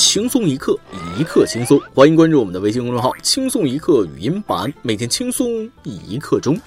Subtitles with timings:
[0.00, 0.74] 轻松一刻，
[1.18, 1.78] 一刻轻松。
[1.94, 6.58] 欢迎关注我们的微信公众号“轻松一刻语音版”，每天轻松一刻钟。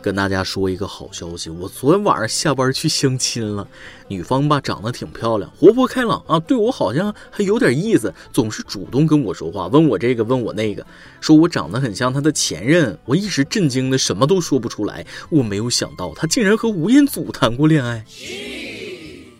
[0.00, 3.68] 跟大家说一个好消息，我昨天晚上下班去相亲了。
[4.08, 10.84] 女方吧长得挺漂亮，活泼开朗啊，对我好像还有点意思，总是主动跟我说话，问我这个问我那个，
[11.20, 12.98] 说我长得很像她的前任。
[13.04, 15.04] 我一时震惊的什么都说不出来。
[15.28, 18.02] 我没有想到她竟然和吴彦祖谈过恋爱。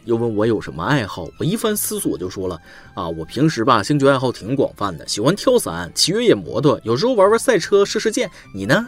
[0.08, 2.58] 又问我有什么爱好，我一番思索就说了
[2.94, 8.30] 啊，我平时吧兴趣爱好挺广泛的，喜欢跳伞、骑越野摩托，有时候玩玩赛车、射射箭。
[8.54, 8.86] 你呢？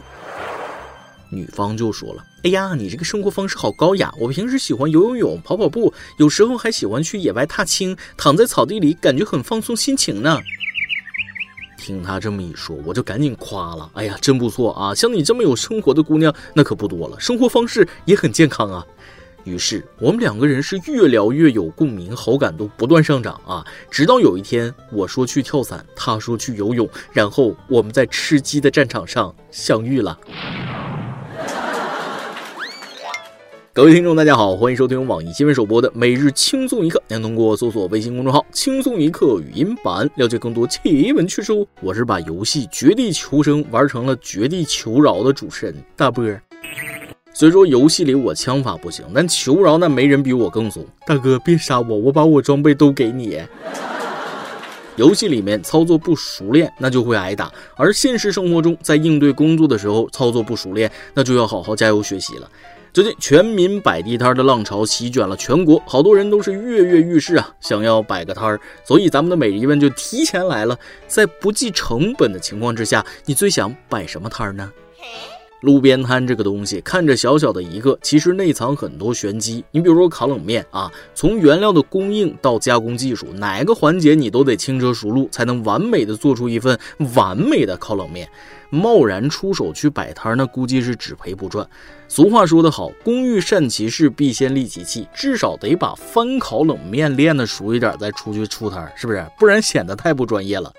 [1.29, 4.11] 女方就说了：“哎呀，你这个生活方式好高雅。
[4.19, 10.41] 我平时喜欢游游泳、跑跑步，有时候还喜欢去野外踏青，躺在草地里，感觉很放松心情呢。”
[11.77, 14.95] 听他这么一说，我就赶紧夸了：“哎呀，真不错啊！
[14.95, 18.83] 像你这么有生活的姑娘，那可不多了，生活方式也很健康啊。”
[19.43, 23.65] 于是我们两个人是越聊越有共鸣，好感度不断上涨啊！
[23.89, 30.17] 直到有一天，我说去跳伞，他说去游泳，然后我们在吃鸡的战场上相遇了。
[33.73, 37.01] 各位听众，大家好，欢迎收听网易新闻首播的每日轻松一刻。
[37.07, 41.53] 您通过搜索微信公众号“轻松一刻”语音版了解更多奇闻趣事。
[41.79, 46.25] 我是把游戏《绝地求生》玩成了《绝地求饶》的主持人大波。
[47.41, 50.85] 虽说游戏里我枪法不行，但求饶那没人比我更怂。
[51.07, 53.41] 大哥，别杀我，我把我装备都给你。
[54.95, 62.47] 游戏里面操作不熟练，那就会挨打；而现实生活中，在应对工作的时候操作不熟练，那就要好好加油学习了。
[62.93, 68.61] 最近全民摆地摊的浪潮席卷了全国，好多人都是跃跃欲试啊，想要摆个摊儿。
[68.85, 74.71] 所以咱们的每日一问就提前来了：在不计成本的情况之下，你最想摆什么摊儿呢？
[75.61, 79.63] 路边摊这个东西看着小小的一个，其实内藏很多玄机。
[79.71, 86.77] 你比如说烤冷面啊，从原料的供应到加工技术，哪个环节你都得轻车熟路，才能完美的做出一份
[87.15, 88.27] 完美的烤冷面。
[88.69, 91.67] 贸然出手去摆摊，那估计是只赔不赚。
[92.07, 99.25] 俗话说得好，工欲善其事，必先利其器，至少得把翻烤冷面练得熟一点，再出去出摊，是不是？
[99.37, 100.71] 不然显得太不专业了。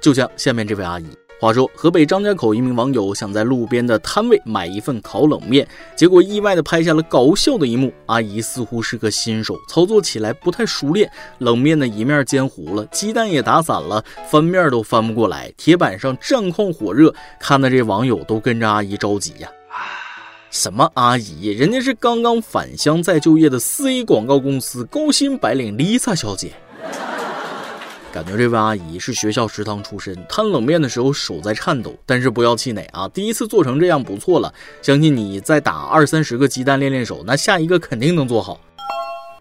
[0.00, 1.06] 就像下面这位阿姨。
[1.40, 7.90] 话说，河北张家口一名网友想在路边的摊位买一份烤冷面，结果意外的拍下了搞笑的一幕。
[8.04, 19.48] 阿姨似乎是个新手，操作起来不太熟练，冷面的一面煎糊了，鸡蛋也打散了，翻面都翻不过来，铁板上战况火热，看的这网友都跟着阿姨着急呀。
[20.50, 21.46] 什么阿姨？
[21.46, 26.52] 人家是刚刚返乡再就业的四 A 广告公司高薪白领 Lisa 小姐。
[28.12, 33.08] 感觉这位阿姨是学校食堂出身，摊冷面的时候手在颤抖，但是不要气馁啊！
[33.08, 38.60] 第一次做成这样不错了，相信你再打二三十个鸡蛋练练手，那下一个肯定能做好。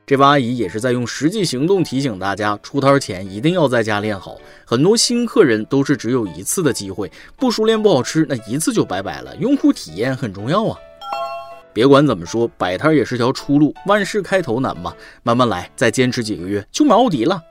[0.05, 4.37] 这位阿姨也是在用实际行动提醒大家，出摊前一定要在家练好。
[4.65, 9.35] 很多新客人都是只有一次的机会，不熟练不好吃，那一次就拜拜了。
[9.37, 10.77] 用户体验很重要啊！
[11.73, 14.93] 别管怎么说，摆摊也是条出路，万事开头难嘛，
[15.23, 17.41] 慢慢来，再坚持几个月就买奥迪了。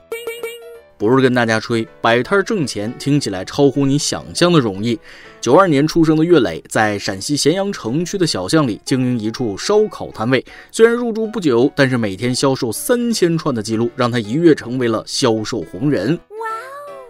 [0.99, 4.99] 不是跟大家吹，摆摊挣钱听起来超乎你想象的容易。
[5.41, 10.45] 九二年出生的岳磊，在陕西咸阳城区的小巷里经营一处烧烤摊位。
[10.73, 16.19] 虽然入驻不久，但是每天销售三千串的记录，让他一跃成为了销售红人。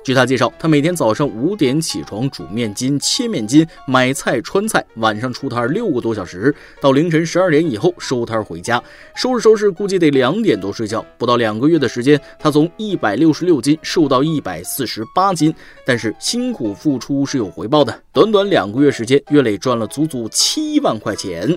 [0.05, 8.83] 据他介绍，他每天早上五点起床煮面筋、切面筋、买菜、川菜，晚上出摊六个多小时，到凌晨十二点以后收摊回家。
[9.15, 11.05] 收拾收拾，估计得两点多睡觉。
[11.19, 15.55] 不到两个月的时间，他从一百六十六斤瘦到一百四十八斤。
[15.85, 21.49] 但是辛苦付出是有回报的，短短两个月时间，岳磊赚了足足七万块钱。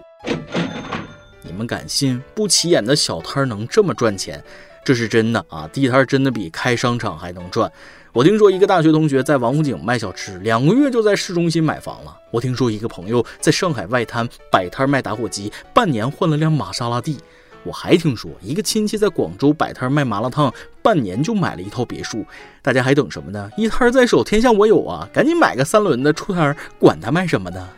[1.41, 4.44] 你们敢信不起眼的小摊能这么赚钱？
[4.84, 5.68] 这是真的啊！
[5.72, 7.72] 地摊真的比开商场还能赚。
[8.14, 12.18] 我听说一个大学同学在王府井卖小吃，两个月就在市中心买房了。
[12.30, 17.18] 我听说一个朋友在上海外滩摆摊卖打火机，半年换了辆玛莎拉蒂。
[17.64, 20.51] 我还听说一个亲戚在广州摆摊卖麻辣烫，
[20.81, 22.25] 半年就买了一套别墅。
[22.63, 23.50] 大家还等什么呢？
[23.56, 25.07] 一摊在手，天下我有啊！
[25.13, 27.69] 赶紧买个三轮的出摊，管他卖什么呢？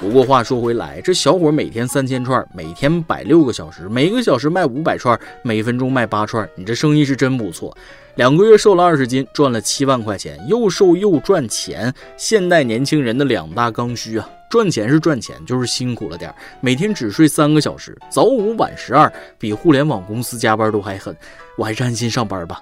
[0.00, 7.76] 不过话说回来，这小伙每天三千串，每天摆六个小时，每个小时卖五百串，每分钟卖八串，你这生意是真不错。
[8.14, 14.28] 两个月瘦了二十斤，赚了七万块钱，又瘦又赚钱，现代年轻人的两大刚需啊！
[14.48, 21.14] 赚钱是赚钱，就是辛苦了点每天只睡三个小时，早五晚十二，比互联网公司加班都还狠，
[21.56, 22.60] 我还是安心上班吧。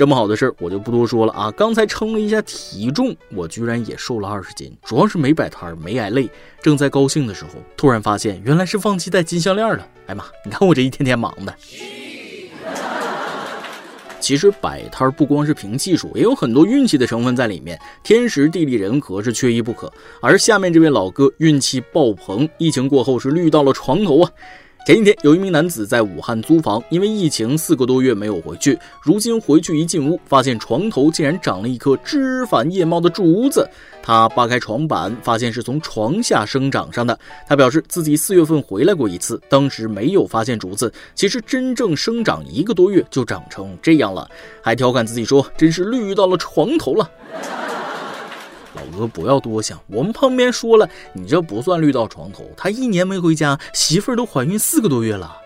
[0.00, 1.50] 这么好的事儿，我就不多说了啊。
[1.50, 6.26] 刚才称了一下体重，我居然也瘦了二十斤，主要是没摆摊儿，没挨累。
[6.62, 9.86] 正在高兴的时候，突然发现原来是忘记带金项链了。
[10.06, 11.54] 哎妈，你看我这一天天忙的。
[14.20, 19.92] 其实摆摊儿不光是凭技术，也有很多运气的成分在里面，天时地利人和是缺一不可。
[20.22, 24.30] 而下面这位老哥运气爆棚，疫情过后是绿到了床头啊。
[24.86, 33.68] 前几天，有一名男子在武汉租房，因为疫情四个多月没有回去，如今回去一进屋，发现床头竟然长了一棵枝繁叶茂的竹子。
[34.02, 37.16] 他扒开床板，发现是从床下生长上的。
[37.46, 44.28] 他表示自己四月份回来过一次，当时没有发现竹子，其实真正生长一个多月就长成这样了，
[44.62, 47.08] 还调侃自己说：“真是绿到了床头了。”
[48.74, 49.80] 老哥，不要多想。
[49.88, 52.48] 我们旁边说了，你这不算绿到床头。
[52.56, 55.36] 他一年没回家，媳妇儿都怀孕四个多月了。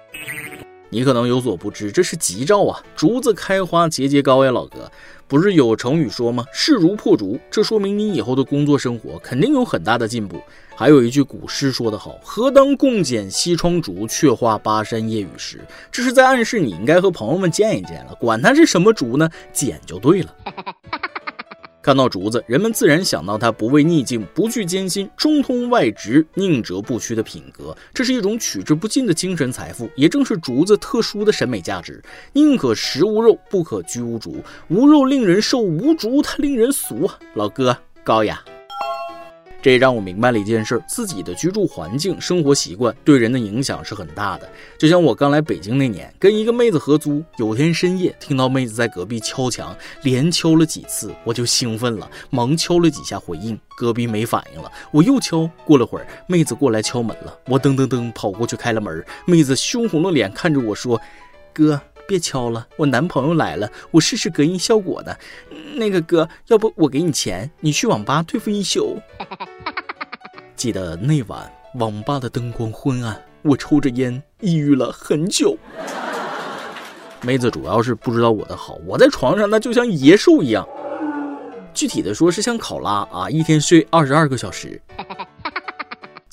[0.90, 2.80] 你可能有所不知，这是吉兆啊！
[2.94, 4.90] 竹子开花节节高呀，老哥。
[5.26, 6.44] 不是有成语说吗？
[6.52, 10.40] 势如破竹，这说明你以后的工作生活肯定有很大的进步。
[10.76, 15.60] 还有一句古诗说得好：“何当共剪西窗烛，却话巴山夜雨时。”
[15.90, 18.14] 这是在暗示你应该和朋友们见一见了。
[18.16, 20.34] 管他是什么竹呢，剪就对了。
[21.84, 27.76] 看到竹子，人们自然想到他不畏逆境、不惧艰辛、中通外直、宁折不屈的品格。
[27.92, 32.02] 这是一种取之不尽的精神财富，也正是竹子特殊的审美价值。
[32.32, 34.42] 宁可食无肉，不可居无竹。
[34.68, 37.18] 无肉令人瘦，无竹它令人俗啊！
[37.34, 38.42] 老哥，高雅。
[39.64, 44.46] 这也让我明白了一件事：自己的居住环境、生活习惯对人的影响是很大的。
[44.76, 61.00] 就像我刚来北京那年，跟一个妹子合租，有天深夜听到妹子在隔壁敲墙，连敲了几次，我就兴奋了，忙敲了几下回应，隔壁没反应了，我又敲，过了会儿，妹子过来敲门了，我噔噔噔跑过去开了门，妹子羞红了脸看着我说
[61.54, 65.18] ：“哥。”别敲了，我男朋友来了，我试试隔音效果的。
[65.74, 68.98] 那个哥，要不我给你钱，你去网吧对付一宿。
[70.56, 75.56] 记得那晚网吧的灯光昏暗，我抽着烟抑郁了很久。
[77.22, 80.68] 妹子主要是不知道我的好，我在床上那就像野兽一样，
[81.72, 84.80] 具体的说是像考拉啊，一天睡二十二个小时。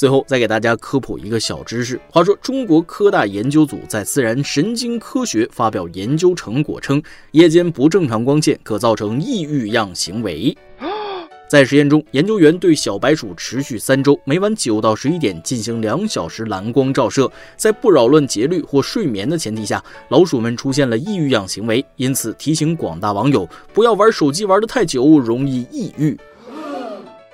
[0.01, 2.01] 最后再给大家科普一个小知识。
[2.09, 6.99] 话说，中国科大研究组在《自然神经科学》发表研究成果称，
[7.33, 10.57] 夜间不正常光线可造成抑郁样行为。
[11.47, 21.85] 在实验中，研究员对小白鼠持续三周，每晚九到十一点进行两小时蓝光照射，在不扰乱节律或睡眠的前提下，老鼠们出现了抑郁样行为。
[21.97, 26.17] 因此，提醒广大网友不要玩手机玩得太久，容易抑郁。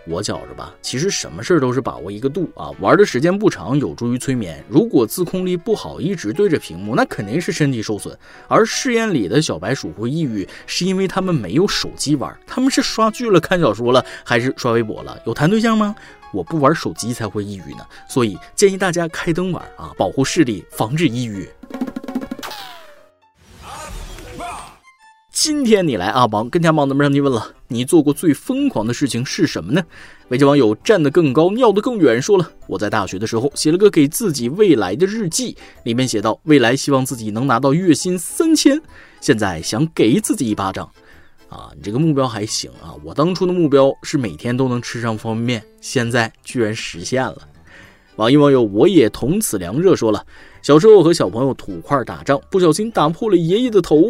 [0.09, 4.63] 我觉着吧，其实什么事儿都是把握一个度啊，玩的时间不长，有助于催眠。
[4.69, 8.17] 如果自控力不好，一直对着屏幕，那肯定是身体受损。
[8.47, 15.19] 而试验里的小白鼠会抑郁，是因为他们没有手机玩，他们是刷剧了、看小说了，还是刷微博了？
[15.25, 15.93] 有谈对象吗？
[16.33, 21.49] 我不玩手机才会抑郁呢，所以建议大家开灯玩啊，保护视力，防止抑郁。
[25.39, 29.83] 今天你来阿王跟家榜子们让你问了，你做过最疯狂的事情是什么呢？
[30.29, 38.81] 微信网友站得更高，尿得更远，说了，我在大学的时候写了个给自己未来的日记，里面写到未来希望自己能拿到月薪三千，
[39.21, 40.89] 现在想给自己一巴掌。
[41.49, 47.37] 啊，你这个目标还行啊，我当初的目标是每天都能吃上方便面，现在居然实现了。
[48.15, 50.25] 网易网友我也同此凉热说了，
[50.63, 54.01] 小时候和小朋友土块打仗，不小心打破了爷爷的头。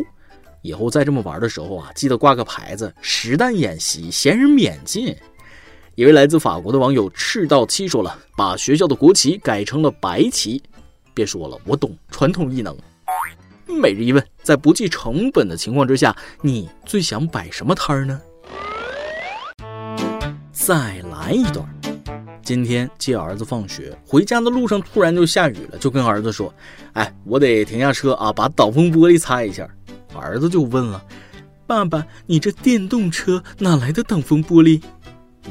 [0.68, 5.16] 以后再这么玩的时候啊，记得挂个牌子：实弹演习，闲人免进。
[5.96, 10.62] 一位来自法国的网友赤道七说了，把学校的国旗改成了白旗。
[11.14, 12.78] 别说了，我懂传统艺能。
[13.66, 18.22] 每日一问，在不计成本的情况之下，你最想摆什么摊儿呢？
[20.52, 21.66] 再来一段。
[22.44, 26.54] 今天接儿子放学，回家的路上突然就下雨了，就跟儿子说
[26.92, 29.66] ：“哎，我得停下车啊，把挡风玻璃擦一下。”
[30.18, 31.04] 儿子就问了
[31.68, 34.82] ：“爸爸，你这电动车哪来的挡风玻璃？”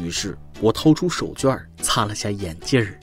[0.03, 2.99] 于是我掏出手绢擦了下眼镜儿。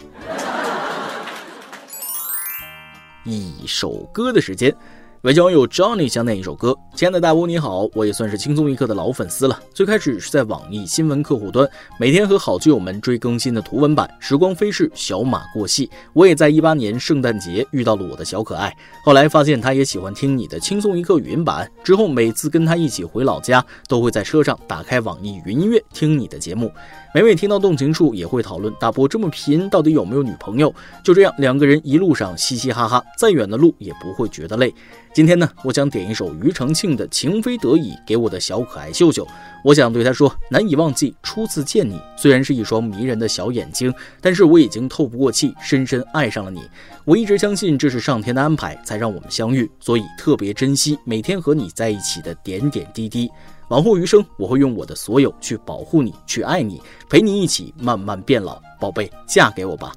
[3.26, 4.76] 一首歌的时间。
[5.24, 9.58] 微信网友 Johnny 想点一首歌，亲爱的大波你好，我也算是轻松一刻的老粉丝了。
[9.74, 11.66] 最开始是在网易新闻客户端，
[11.98, 14.14] 每天和好基友们追更新的图文版。
[14.20, 18.76] 时光飞逝，小马过隙，我也在一八年圣诞节遇到了我的小可爱。
[19.02, 26.70] 后来发现他也喜欢听你的轻松一刻语音版，之后每次跟他一起回老家，都会在车上打开网易云音乐听你的节目。
[27.16, 30.74] 每每听到动情处，也会讨论大波这么贫，到底有没有女朋友？
[31.02, 34.74] 就这样，两个人一路上嘻嘻哈哈，再远的路也不会觉得累。
[35.14, 39.28] 今天呢，我想点一首庾澄庆的《情非得已》给我的小可爱秀秀。
[39.64, 46.62] 我想对他说：难以忘记初次见你，虽然是一双迷人的小眼睛，但是我已经透不过气，深深爱上了你。
[47.06, 53.30] 我一直相信这是上天的安排，才让我们相遇，所以特别珍惜每天和你在一起的点点滴滴。
[53.68, 58.60] 往后余生，我会用我的所有去保护你，去爱你，陪你一起慢慢变老。
[58.80, 59.94] 宝贝，嫁给我吧！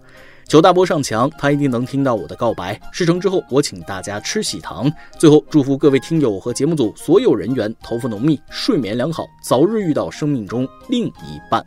[0.48, 2.80] 求大波上墙，他一定能听到我的告白。
[2.92, 4.90] 事成之后，我请大家吃喜糖。
[5.18, 11.64] 最后，祝福各位听友和节目组所有人员头发浓密，睡眠良好，早日遇到生命中另一半。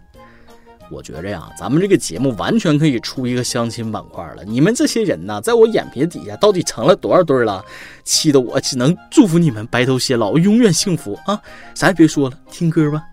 [0.89, 4.43] 我觉着呀，咱们这个节目完全可以出一个相亲板块了。
[4.45, 7.63] 你们这些人呢，在我眼皮底下到底成了多少对了？
[8.05, 11.39] 气得我只能祝福你们白头偕老，永远幸福啊！
[11.75, 13.03] 啥也别说了，听歌吧。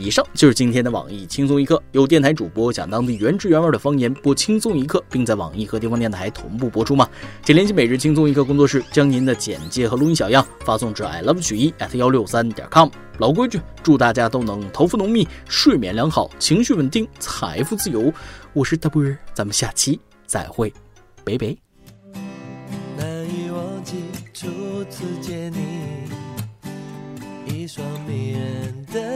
[0.00, 7.06] 以上就是今天的网易轻松一刻，有电台主播讲当地原汁原味的方言播轻松一刻，并在网易和地方电台同步播出吗？
[7.44, 12.88] 请联系每日轻松一刻工作室，将您的简介和录音小样发送至 i love 曲艺 at 幺六三点 com。
[13.18, 18.10] 老规矩，祝大家都能头发浓密，睡眠良好，情绪稳定，财富自由。
[18.54, 20.72] 我是大波儿，咱们下期再会，
[21.24, 21.54] 拜拜。
[22.96, 23.96] 难以忘记
[24.32, 24.48] 初
[24.88, 25.58] 次见你，
[27.54, 29.09] 一双迷人的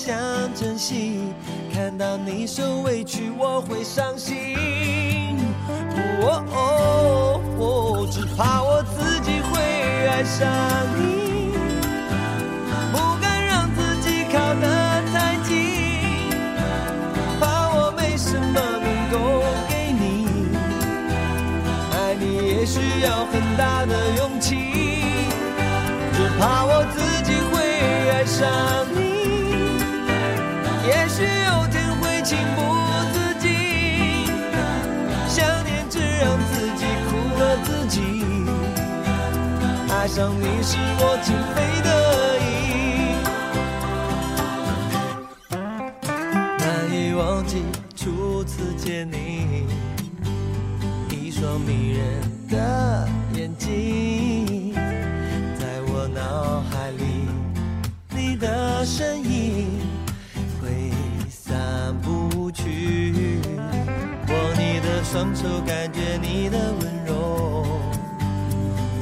[0.00, 0.16] 想
[0.54, 1.20] 珍惜。
[1.74, 5.36] 看到你受委屈，我会伤心。
[6.22, 9.60] 哦哦哦，只怕我自己会
[10.08, 10.48] 爱上
[10.96, 11.52] 你，
[12.90, 16.32] 不敢让自己靠得太近，
[17.38, 20.48] 怕我没什么能够给你。
[21.92, 24.56] 爱你也需要很大的勇气，
[26.14, 27.60] 只怕我自己会
[28.10, 28.48] 爱上
[28.94, 29.09] 你。
[30.90, 32.58] 也许有天会情不
[33.12, 33.46] 自禁，
[35.28, 37.96] 想念只让自己苦了自己。
[39.88, 41.56] 爱上你是我情非
[41.86, 41.88] 得
[42.42, 42.50] 已，
[46.58, 47.62] 难以忘记
[47.94, 49.66] 初次见你，
[51.08, 54.74] 一双迷人的眼睛，
[55.56, 57.28] 在我脑海里，
[58.08, 59.88] 你的身影。
[65.10, 67.66] 双手，感觉你的温柔，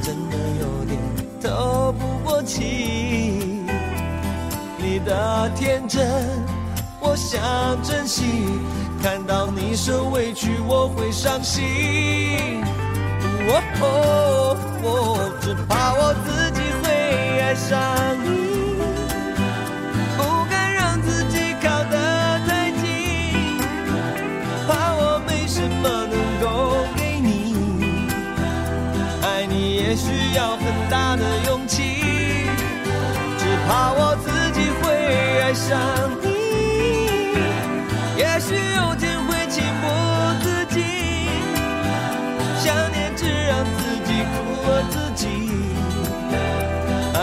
[0.01, 0.97] 真的有点
[1.39, 3.61] 透不过气。
[4.79, 6.03] 你的天真，
[6.99, 7.39] 我想
[7.83, 8.23] 珍惜。
[9.03, 12.59] 看到你受委屈，我会伤心。
[13.47, 16.58] 哦哦哦，只怕我自己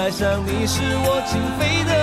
[0.07, 1.96] 爱上你是我情非得